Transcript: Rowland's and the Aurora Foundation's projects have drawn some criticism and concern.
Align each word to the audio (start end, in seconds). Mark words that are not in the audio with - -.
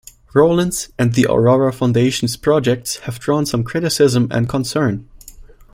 Rowland's 0.33 0.89
and 0.97 1.13
the 1.13 1.27
Aurora 1.29 1.71
Foundation's 1.71 2.35
projects 2.35 2.95
have 3.01 3.19
drawn 3.19 3.45
some 3.45 3.63
criticism 3.63 4.29
and 4.31 4.49
concern. 4.49 5.07